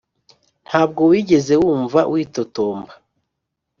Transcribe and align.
ntabwo 0.67 1.01
wigeze 1.11 1.53
wumva 1.63 1.99
witotomba. 2.11 2.93